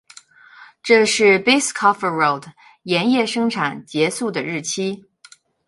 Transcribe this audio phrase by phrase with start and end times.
[0.81, 2.47] 这是 Bischofferode
[2.81, 5.05] 盐业生产结束的日期。